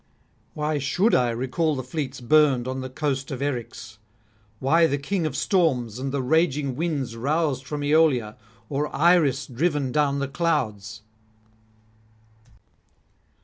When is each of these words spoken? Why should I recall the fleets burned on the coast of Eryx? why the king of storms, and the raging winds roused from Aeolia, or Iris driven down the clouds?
Why 0.55 0.79
should 0.79 1.13
I 1.13 1.29
recall 1.29 1.75
the 1.75 1.83
fleets 1.83 2.21
burned 2.21 2.67
on 2.67 2.81
the 2.81 2.89
coast 2.89 3.29
of 3.29 3.39
Eryx? 3.39 3.99
why 4.57 4.87
the 4.87 4.97
king 4.97 5.27
of 5.27 5.35
storms, 5.37 5.99
and 5.99 6.11
the 6.11 6.23
raging 6.23 6.75
winds 6.75 7.15
roused 7.15 7.65
from 7.67 7.83
Aeolia, 7.83 8.35
or 8.67 8.87
Iris 8.95 9.45
driven 9.45 9.91
down 9.91 10.17
the 10.17 10.27
clouds? 10.27 11.03